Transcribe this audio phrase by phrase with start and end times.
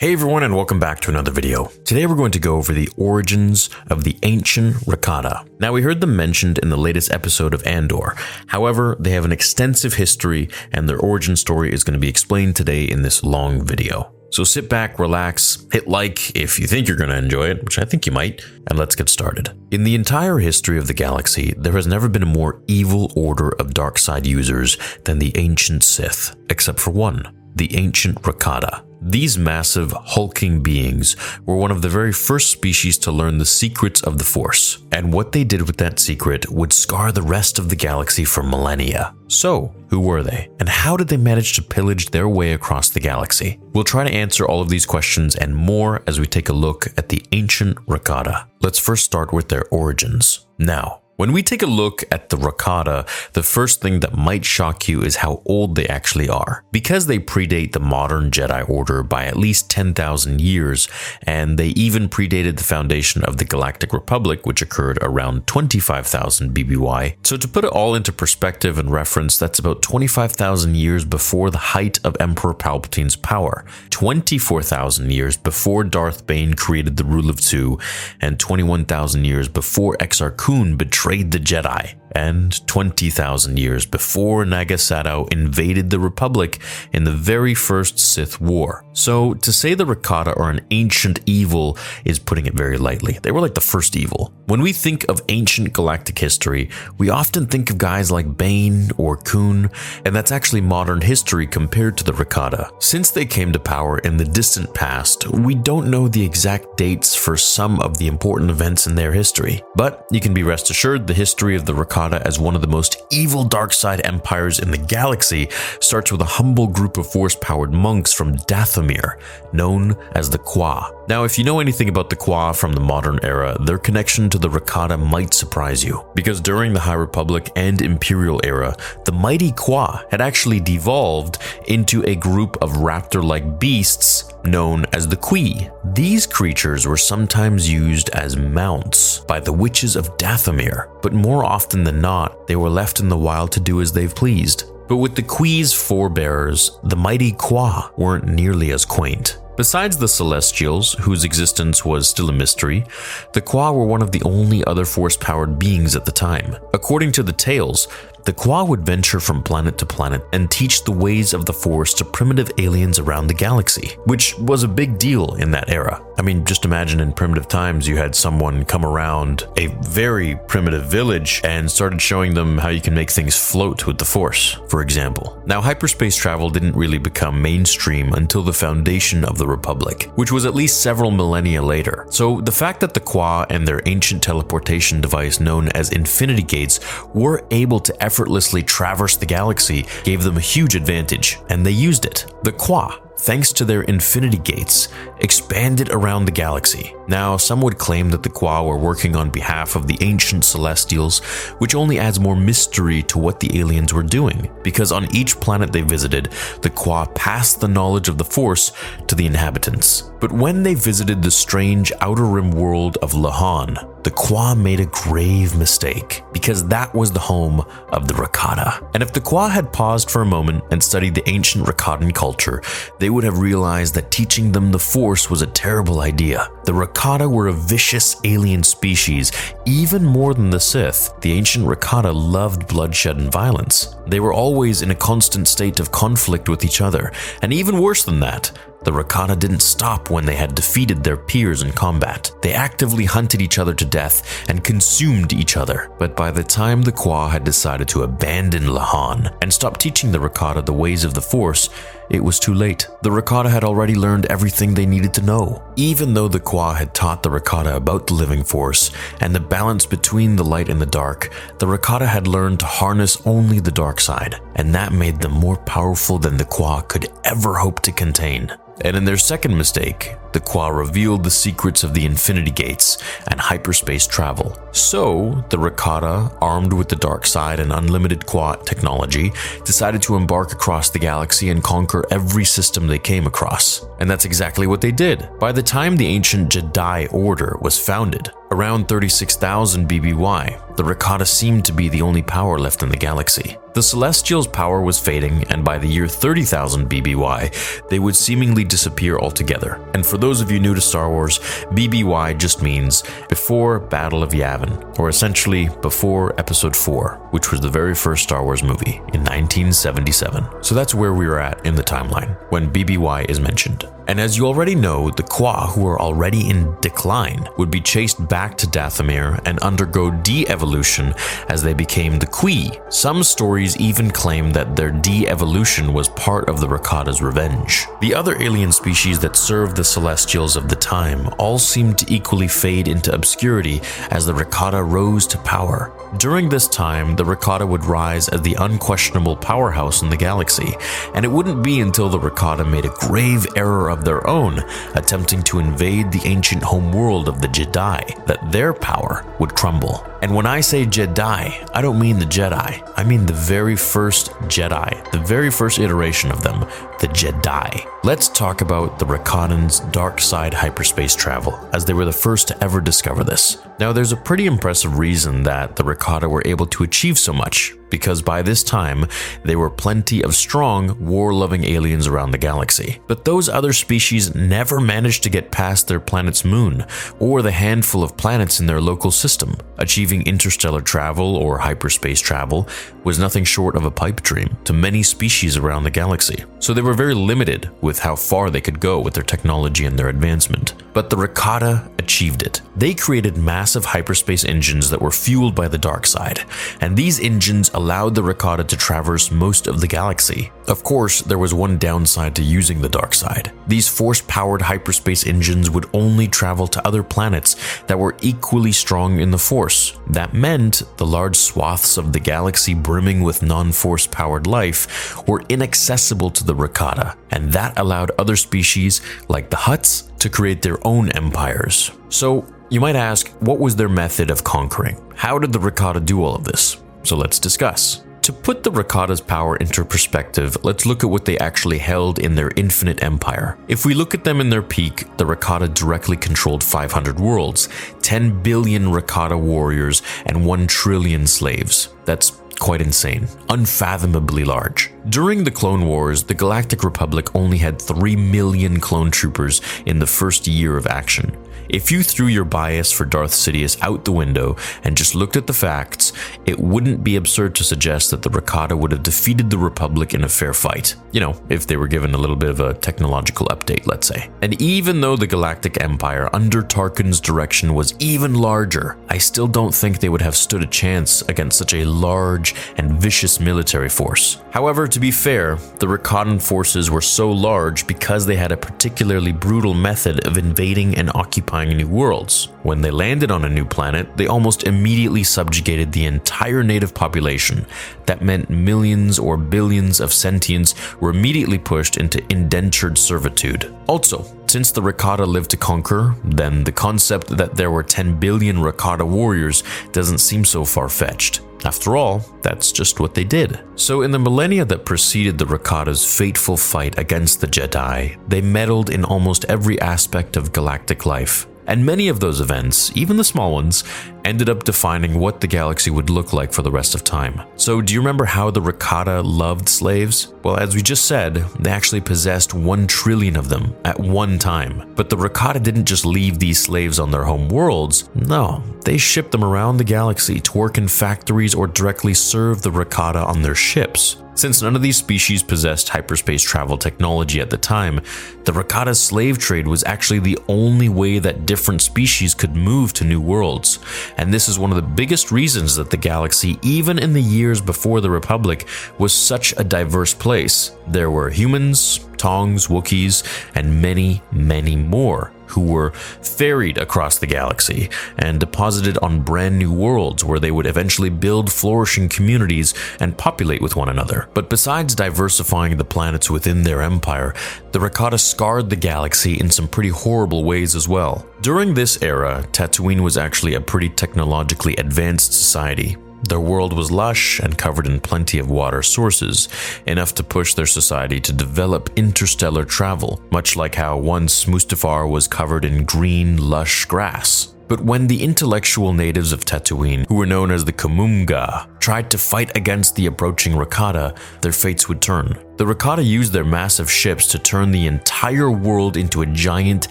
[0.00, 1.72] Hey everyone, and welcome back to another video.
[1.84, 5.44] Today we're going to go over the origins of the ancient Rakata.
[5.58, 8.14] Now, we heard them mentioned in the latest episode of Andor.
[8.46, 12.54] However, they have an extensive history, and their origin story is going to be explained
[12.54, 14.12] today in this long video.
[14.30, 17.80] So sit back, relax, hit like if you think you're going to enjoy it, which
[17.80, 19.50] I think you might, and let's get started.
[19.72, 23.48] In the entire history of the galaxy, there has never been a more evil order
[23.58, 28.84] of dark side users than the ancient Sith, except for one the ancient Rakata.
[29.00, 34.02] These massive, hulking beings were one of the very first species to learn the secrets
[34.02, 37.68] of the Force, and what they did with that secret would scar the rest of
[37.68, 39.14] the galaxy for millennia.
[39.28, 43.00] So, who were they, and how did they manage to pillage their way across the
[43.00, 43.60] galaxy?
[43.72, 46.88] We'll try to answer all of these questions and more as we take a look
[46.98, 48.48] at the ancient Rakata.
[48.60, 50.46] Let's first start with their origins.
[50.58, 54.86] Now, when we take a look at the Rakata, the first thing that might shock
[54.86, 56.62] you is how old they actually are.
[56.70, 60.86] Because they predate the modern Jedi Order by at least 10,000 years,
[61.24, 67.16] and they even predated the foundation of the Galactic Republic, which occurred around 25,000 BBY.
[67.26, 71.58] So to put it all into perspective and reference, that's about 25,000 years before the
[71.58, 77.76] height of Emperor Palpatine's power, 24,000 years before Darth Bane created the Rule of Two,
[78.20, 85.30] and 21,000 years before Exar Kun betrayed the Jedi and 20,000 years before Naga Sadow
[85.32, 86.58] invaded the Republic
[86.92, 88.84] in the very first Sith War.
[88.92, 93.18] So, to say the Rakata are an ancient evil is putting it very lightly.
[93.22, 94.32] They were like the first evil.
[94.46, 99.16] When we think of ancient galactic history, we often think of guys like Bane or
[99.16, 99.70] Kun,
[100.04, 102.70] and that's actually modern history compared to the Rakata.
[102.82, 107.14] Since they came to power in the distant past, we don't know the exact dates
[107.14, 109.62] for some of the important events in their history.
[109.74, 112.68] But you can be rest assured the history of the Rakata as one of the
[112.68, 115.48] most evil dark side empires in the galaxy
[115.80, 119.20] starts with a humble group of force powered monks from Dathomir,
[119.52, 120.94] known as the Kwa.
[121.08, 124.38] Now, if you know anything about the Kwa from the modern era, their connection to
[124.38, 129.50] the Rakata might surprise you, because during the High Republic and Imperial era, the mighty
[129.52, 135.70] Kwa had actually devolved into a group of raptor like beasts known as the Kwi.
[135.94, 141.84] These creatures were sometimes used as mounts by the witches of Dathomir, but more often
[141.88, 144.64] than not, they were left in the wild to do as they've pleased.
[144.88, 149.38] But with the Kwi's forebears, the mighty Kwa weren't nearly as quaint.
[149.56, 152.84] Besides the Celestials, whose existence was still a mystery,
[153.32, 156.56] the Kwa were one of the only other force powered beings at the time.
[156.74, 157.88] According to the tales,
[158.28, 161.94] the Kwa would venture from planet to planet and teach the ways of the Force
[161.94, 166.04] to primitive aliens around the galaxy, which was a big deal in that era.
[166.18, 170.90] I mean, just imagine in primitive times you had someone come around a very primitive
[170.90, 174.82] village and started showing them how you can make things float with the Force, for
[174.82, 175.42] example.
[175.46, 180.44] Now, hyperspace travel didn't really become mainstream until the foundation of the Republic, which was
[180.44, 182.04] at least several millennia later.
[182.10, 186.78] So, the fact that the Kwa and their ancient teleportation device known as Infinity Gates
[187.14, 192.04] were able to effortlessly traverse the galaxy gave them a huge advantage, and they used
[192.04, 192.26] it.
[192.42, 194.88] The Kwa, thanks to their infinity gates,
[195.20, 196.94] expanded around the galaxy.
[197.08, 201.20] Now, some would claim that the Kwa were working on behalf of the ancient celestials,
[201.58, 205.72] which only adds more mystery to what the aliens were doing, because on each planet
[205.72, 206.30] they visited,
[206.62, 208.72] the Kwa passed the knowledge of the Force
[209.06, 210.02] to the inhabitants.
[210.20, 214.86] But when they visited the strange outer rim world of Lehon, the Kwa made a
[214.86, 217.60] grave mistake because that was the home
[217.90, 218.90] of the Rakata.
[218.94, 222.62] And if the Kwa had paused for a moment and studied the ancient Rakatan culture,
[222.98, 226.50] they would have realized that teaching them the Force was a terrible idea.
[226.64, 229.32] The Rakata were a vicious alien species,
[229.64, 231.18] even more than the Sith.
[231.22, 233.94] The ancient Rakata loved bloodshed and violence.
[234.06, 237.10] They were always in a constant state of conflict with each other,
[237.40, 238.52] and even worse than that,
[238.84, 242.30] the Rakata didn't stop when they had defeated their peers in combat.
[242.42, 245.90] They actively hunted each other to death and consumed each other.
[245.98, 250.18] But by the time the Kwa had decided to abandon Lehon and stop teaching the
[250.18, 251.68] Rakata the ways of the Force,
[252.08, 252.88] it was too late.
[253.02, 255.62] The Rakata had already learned everything they needed to know.
[255.76, 258.90] Even though the Kwa had taught the Rakata about the living force
[259.20, 263.20] and the balance between the light and the dark, the Rakata had learned to harness
[263.26, 267.54] only the dark side, and that made them more powerful than the Kwa could ever
[267.54, 268.50] hope to contain.
[268.82, 273.40] And in their second mistake, the Kwa revealed the secrets of the Infinity Gates and
[273.40, 274.56] hyperspace travel.
[274.72, 279.32] So, the Rakata, armed with the dark side and unlimited Kwa technology,
[279.64, 283.84] decided to embark across the galaxy and conquer every system they came across.
[283.98, 285.28] And that's exactly what they did.
[285.40, 291.64] By the time the ancient Jedi Order was founded, around 36,000 BBY, the Rakata seemed
[291.64, 293.56] to be the only power left in the galaxy.
[293.74, 299.18] The Celestials' power was fading, and by the year 30,000 BBY, they would seemingly disappear
[299.18, 299.78] altogether.
[299.94, 301.38] And for those of you new to Star Wars,
[301.72, 307.68] BBY just means before Battle of Yavin, or essentially before Episode 4, which was the
[307.68, 310.46] very first Star Wars movie in 1977.
[310.62, 313.84] So that's where we are at in the timeline when BBY is mentioned.
[314.08, 318.26] And as you already know, the Kwa, who are already in decline, would be chased
[318.26, 321.12] back to Dathomir and undergo de-evolution
[321.50, 322.70] as they became the Kwi.
[322.88, 327.86] Some stories even claim that their de-evolution was part of the Rakata's revenge.
[328.00, 332.48] The other alien species that served the Celestials of the time all seemed to equally
[332.48, 335.92] fade into obscurity as the Rakata rose to power.
[336.16, 340.74] During this time, the Rakata would rise as the unquestionable powerhouse in the galaxy,
[341.14, 344.62] and it wouldn't be until the Rakata made a grave error of their own,
[344.94, 350.04] attempting to invade the ancient homeworld of the Jedi, that their power would crumble.
[350.20, 352.92] And when I say Jedi, I don't mean the Jedi.
[352.96, 356.60] I mean the very first Jedi, the very first iteration of them,
[357.00, 357.88] the Je'daii.
[358.02, 362.64] Let's talk about the Rakatans' dark side hyperspace travel, as they were the first to
[362.64, 363.58] ever discover this.
[363.78, 367.76] Now, there's a pretty impressive reason that the Rakata were able to achieve so much,
[367.90, 369.06] because by this time,
[369.44, 373.00] there were plenty of strong, war loving aliens around the galaxy.
[373.06, 376.84] But those other species never managed to get past their planet's moon,
[377.18, 379.56] or the handful of planets in their local system.
[379.78, 382.68] Achieving interstellar travel or hyperspace travel
[383.04, 386.44] was nothing short of a pipe dream to many species around the galaxy.
[386.58, 389.98] So they were very limited with how far they could go with their technology and
[389.98, 390.74] their advancement.
[390.92, 392.60] But the Rakata achieved it.
[392.76, 396.40] They created massive hyperspace engines that were fueled by the dark side,
[396.80, 400.50] and these engines allowed the Rakata to traverse most of the galaxy.
[400.66, 403.52] Of course, there was one downside to using the dark side.
[403.68, 407.54] These force powered hyperspace engines would only travel to other planets
[407.86, 409.96] that were equally strong in the Force.
[410.08, 415.44] That meant the large swaths of the galaxy brimming with non force powered life were
[415.48, 420.84] inaccessible to the Rakata, and that allowed other species, like the Hutts, to create their
[420.84, 421.92] own empires.
[422.08, 425.00] So, you might ask, what was their method of conquering?
[425.14, 426.76] How did the Rakata do all of this?
[427.08, 428.02] So let's discuss.
[428.20, 432.34] To put the Rakata's power into perspective, let's look at what they actually held in
[432.34, 433.56] their infinite empire.
[433.66, 437.70] If we look at them in their peak, the Rakata directly controlled 500 worlds,
[438.02, 441.88] 10 billion Rakata warriors, and 1 trillion slaves.
[442.04, 444.90] That's quite insane, unfathomably large.
[445.08, 450.06] During the Clone Wars, the Galactic Republic only had 3 million clone troopers in the
[450.06, 451.36] first year of action.
[451.68, 455.46] If you threw your bias for Darth Sidious out the window and just looked at
[455.46, 456.14] the facts,
[456.46, 460.24] it wouldn't be absurd to suggest that the Rakata would have defeated the Republic in
[460.24, 460.94] a fair fight.
[461.12, 464.30] You know, if they were given a little bit of a technological update, let's say.
[464.40, 469.74] And even though the Galactic Empire under Tarkin's direction was even larger, I still don't
[469.74, 474.40] think they would have stood a chance against such a large and vicious military force.
[474.50, 479.32] However, to be fair, the Rakatan forces were so large because they had a particularly
[479.32, 482.48] brutal method of invading and occupying new worlds.
[482.62, 487.66] When they landed on a new planet, they almost immediately subjugated the entire native population.
[488.06, 493.74] That meant millions or billions of sentients were immediately pushed into indentured servitude.
[493.86, 498.56] Also, since the Rakata lived to conquer, then the concept that there were 10 billion
[498.56, 499.62] Rakata warriors
[499.92, 501.42] doesn't seem so far fetched.
[501.64, 503.60] After all, that's just what they did.
[503.74, 508.90] So, in the millennia that preceded the Rakata's fateful fight against the Jedi, they meddled
[508.90, 511.46] in almost every aspect of galactic life.
[511.68, 513.84] And many of those events, even the small ones,
[514.24, 517.42] ended up defining what the galaxy would look like for the rest of time.
[517.56, 520.32] So, do you remember how the Rakata loved slaves?
[520.42, 524.92] Well, as we just said, they actually possessed one trillion of them at one time.
[524.96, 529.32] But the Rakata didn't just leave these slaves on their home worlds, no, they shipped
[529.32, 533.54] them around the galaxy to work in factories or directly serve the Rakata on their
[533.54, 534.16] ships.
[534.38, 537.96] Since none of these species possessed hyperspace travel technology at the time,
[538.44, 543.04] the Rakata slave trade was actually the only way that different species could move to
[543.04, 543.80] new worlds.
[544.16, 547.60] And this is one of the biggest reasons that the galaxy, even in the years
[547.60, 550.70] before the Republic, was such a diverse place.
[550.86, 553.24] There were humans, Tongs, Wookiees,
[553.56, 559.72] and many, many more who were ferried across the galaxy and deposited on brand new
[559.72, 564.28] worlds where they would eventually build flourishing communities and populate with one another.
[564.34, 567.34] But besides diversifying the planets within their empire,
[567.72, 571.26] the Rakata scarred the galaxy in some pretty horrible ways as well.
[571.40, 575.96] During this era, Tatooine was actually a pretty technologically advanced society.
[576.22, 579.48] Their world was lush and covered in plenty of water sources,
[579.86, 585.28] enough to push their society to develop interstellar travel, much like how once Mustafar was
[585.28, 587.54] covered in green, lush grass.
[587.68, 592.18] But when the intellectual natives of Tatooine, who were known as the Kumumgah, tried to
[592.18, 595.38] fight against the approaching Rakata, their fates would turn.
[595.58, 599.88] The Rakata used their massive ships to turn the entire world into a giant,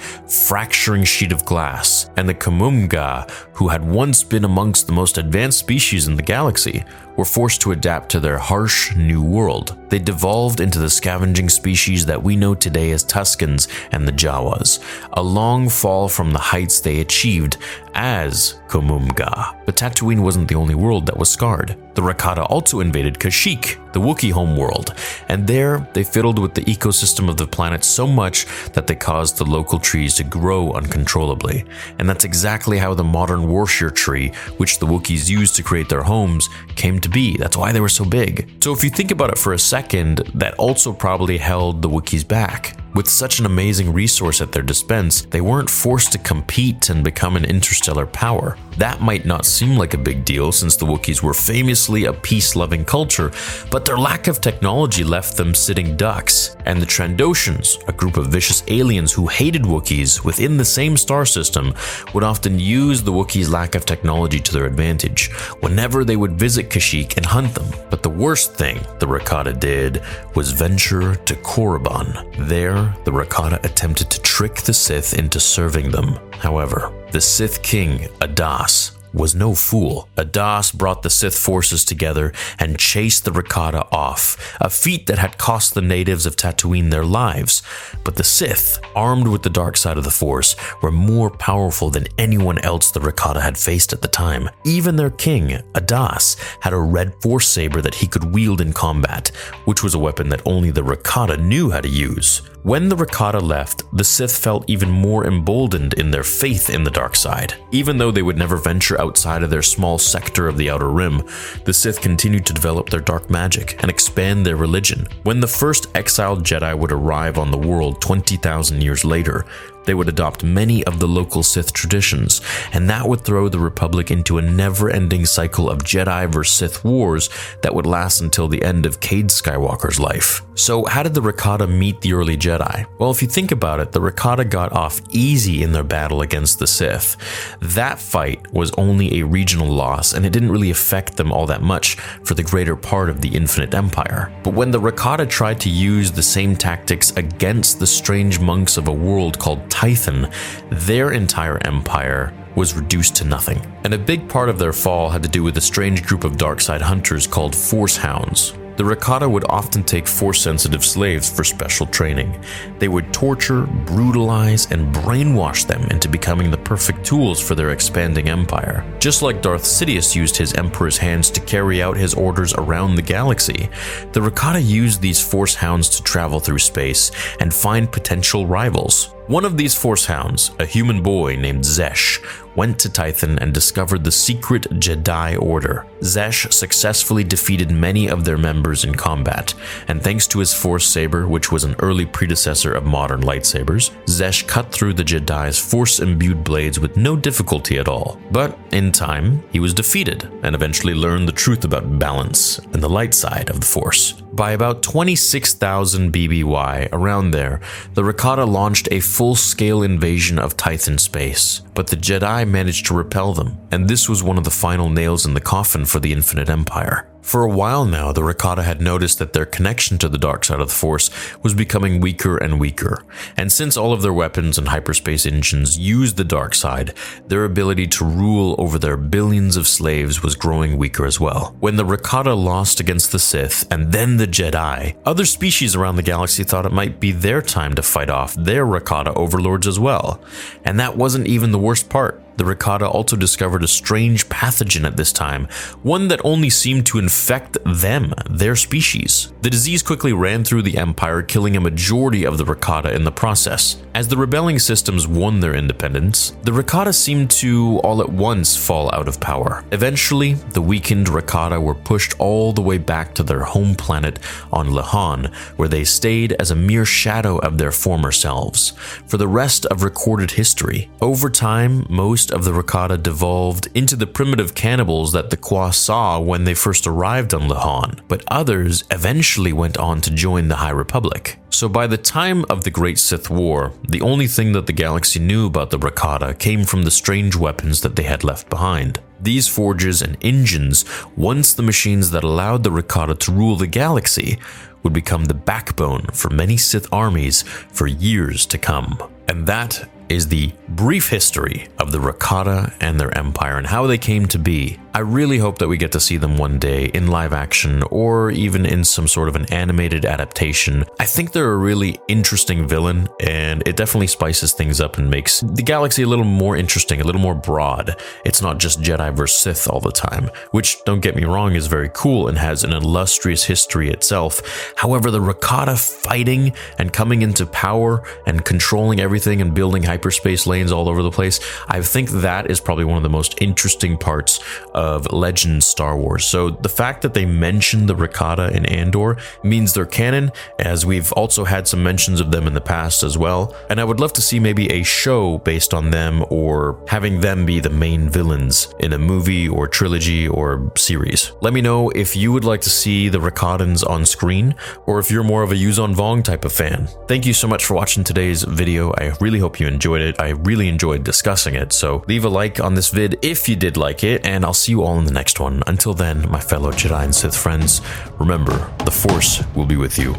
[0.29, 5.60] fracturing sheet of glass, and the Kumumgah, who had once been amongst the most advanced
[5.60, 6.86] species in the galaxy,
[7.17, 9.77] were forced to adapt to their harsh new world.
[9.89, 14.79] They devolved into the scavenging species that we know today as Tuskens and the Jawas,
[15.13, 17.58] a long fall from the heights they achieved
[17.94, 19.65] as Kumumgah.
[19.65, 21.76] But Tatooine wasn't the only world that was scarred.
[21.93, 24.94] The Rakata also invaded Kashyyyk, the Wookiee homeworld,
[25.27, 29.38] and there they fiddled with the ecosystem of the planet so much that they caused
[29.38, 31.66] the local trees to grow uncontrollably.
[31.98, 36.04] And that's exactly how the modern wroshyr tree, which the Wookiees used to create their
[36.04, 37.38] homes, came to be.
[37.38, 38.48] That's why they were so big.
[38.63, 42.27] So if you think about it for a second, that also probably held the Wookiees
[42.27, 42.77] back.
[42.98, 47.36] With such an amazing resource at their dispense, they weren't forced to compete and become
[47.36, 48.58] an interstellar power.
[48.77, 52.56] That might not seem like a big deal since the Wookiees were famously a peace
[52.56, 53.32] loving culture,
[53.70, 56.58] but their lack of technology left them sitting ducks.
[56.65, 61.25] And the Trandoshans, a group of vicious aliens who hated Wookiees within the same star
[61.25, 61.74] system,
[62.13, 66.70] would often use the Wookiees' lack of technology to their advantage whenever they would visit
[66.70, 67.67] Kashyyyk and hunt them.
[67.89, 70.03] But the worst thing the Rakata did
[70.36, 72.46] was venture to Korriban.
[72.46, 76.20] There, the Rakata attempted to trick the Sith into serving them.
[76.34, 80.07] However, the Sith King, Adas, was no fool.
[80.15, 85.38] Adas brought the Sith forces together and chased the Rakata off, a feat that had
[85.38, 87.62] cost the natives of Tatooine their lives.
[88.03, 92.07] But the Sith, armed with the dark side of the Force, were more powerful than
[92.17, 94.50] anyone else the Rakata had faced at the time.
[94.65, 99.29] Even their king, Adas, had a red Force saber that he could wield in combat,
[99.65, 102.41] which was a weapon that only the Rakata knew how to use.
[102.63, 106.91] When the Rakata left, the Sith felt even more emboldened in their faith in the
[106.91, 107.53] dark side.
[107.71, 111.23] Even though they would never venture outside of their small sector of the Outer Rim,
[111.63, 115.07] the Sith continued to develop their dark magic and expand their religion.
[115.23, 119.45] When the first exiled Jedi would arrive on the world 20,000 years later,
[119.88, 122.41] they would adopt many of the local Sith traditions,
[122.72, 126.67] and that would throw the Republic into a never ending cycle of Jedi vs.
[126.67, 127.29] Sith wars
[127.62, 130.41] that would last until the end of Cade Skywalker's life.
[130.56, 132.88] So, how did the Rakata meet the early Jedi?
[132.98, 136.60] Well, if you think about it, the Rakata got off easy in their battle against
[136.60, 137.15] the Sith.
[137.62, 141.62] That fight was only a regional loss, and it didn't really affect them all that
[141.62, 144.34] much for the greater part of the Infinite Empire.
[144.44, 148.88] But when the Rakata tried to use the same tactics against the strange monks of
[148.88, 150.34] a world called Tython,
[150.72, 153.62] their entire empire was reduced to nothing.
[153.84, 156.36] And a big part of their fall had to do with a strange group of
[156.36, 158.53] dark side hunters called Force Hounds.
[158.77, 162.43] The Rakata would often take force sensitive slaves for special training.
[162.79, 168.29] They would torture, brutalize, and brainwash them into becoming the perfect tools for their expanding
[168.29, 168.84] empire.
[168.98, 173.03] Just like Darth Sidious used his Emperor's hands to carry out his orders around the
[173.03, 173.69] galaxy,
[174.12, 179.13] the Rakata used these force hounds to travel through space and find potential rivals.
[179.27, 182.24] One of these force hounds, a human boy named Xesh,
[182.55, 185.86] went to Tython and discovered the secret Jedi Order.
[186.00, 189.53] Xesh successfully defeated many of their members in combat,
[189.89, 194.48] and thanks to his Force Saber, which was an early predecessor of modern lightsabers, Xesh
[194.48, 198.22] cut through the Jedi's Force imbued blades with no difficulty at all.
[198.31, 202.89] But in time, he was defeated and eventually learned the truth about balance and the
[202.89, 204.24] light side of the Force.
[204.38, 207.60] By about 26,000 BBY, around there,
[207.96, 212.94] the Rakata launched a full scale invasion of Tython space, but the Jedi managed to
[212.94, 216.13] repel them, and this was one of the final nails in the coffin for the
[216.13, 217.10] Infinite Empire.
[217.27, 220.62] For a while now, the Rakata had noticed that their connection to the dark side
[220.62, 221.10] of the Force
[221.43, 223.03] was becoming weaker and weaker,
[223.36, 226.93] and since all of their weapons and hyperspace engines used the dark side,
[227.27, 231.53] their ability to rule over their billions of slaves was growing weaker as well.
[231.60, 236.03] When the Rakata lost against the Sith and then the Jedi, other species around the
[236.03, 240.22] galaxy thought it might be their time to fight off their Rakata overlords as well.
[240.63, 242.24] And that wasn't even the worst part.
[242.38, 245.48] The Rakata also discovered a strange pathogen at this time,
[245.82, 249.34] one that only seemed to infect them, their species.
[249.41, 253.12] The disease quickly ran through the Empire, killing a majority of the Rakata in the
[253.12, 253.82] process.
[253.96, 258.94] As the rebelling systems won their independence, the Rakata seemed to all at once fall
[258.94, 259.63] out of power.
[259.72, 264.20] Eventually, the weakened Rakata were pushed all the way back to their home planet
[264.53, 268.74] on Lehon, where they stayed as a mere shadow of their former selves
[269.08, 270.89] for the rest of recorded history.
[271.01, 276.19] Over time, most of the Rakata devolved into the primitive cannibals that the Kwa saw
[276.19, 280.72] when they first arrived on Lehon, but others eventually went on to join the High
[280.72, 281.39] Republic.
[281.50, 285.19] So by the time of the Great Sith War, the only thing that the galaxy
[285.19, 289.00] knew about the Rakata came from the strange weapons that they had left behind.
[289.19, 294.38] These forges and engines, once the machines that allowed the Rakata to rule the galaxy,
[294.84, 298.98] would become the backbone for many Sith armies for years to come.
[299.27, 303.97] And that is the brief history of the Rakata and their empire and how they
[303.97, 304.77] came to be.
[304.93, 308.31] I really hope that we get to see them one day in live action or
[308.31, 310.85] even in some sort of an animated adaptation.
[310.99, 315.41] I think they're a really interesting villain and it definitely spices things up and makes
[315.41, 317.95] the galaxy a little more interesting, a little more broad.
[318.25, 321.67] It's not just Jedi versus Sith all the time, which, don't get me wrong, is
[321.67, 324.41] very cool and has an illustrious history itself.
[324.77, 330.72] However, the Rakata fighting and coming into power and controlling everything and building hyperspace lanes
[330.72, 334.39] all over the place, I think that is probably one of the most interesting parts
[334.75, 336.24] of Legends Star Wars.
[336.24, 341.12] So the fact that they mentioned the Rakata in Andor means they're canon, as we've
[341.13, 343.56] also had some mentions of them in the past as well.
[343.72, 347.46] And I would love to see maybe a show based on them or having them
[347.46, 351.32] be the main villains in a movie or trilogy or series.
[351.42, 354.54] Let me know if you would like to see the Rakatans on screen
[354.86, 356.88] or if you're more of a Yuuzhan Vong type of fan.
[357.08, 358.92] Thank you so much for watching today's video.
[358.92, 360.19] I really hope you enjoyed it.
[360.19, 361.71] I really enjoyed discussing it.
[361.71, 364.73] So leave a like on this vid if you did like it, and I'll see
[364.73, 365.63] you all in the next one.
[365.65, 367.81] Until then, my fellow Jedi and Sith friends,
[368.19, 370.15] remember, the Force will be with you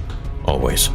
[0.47, 0.89] always.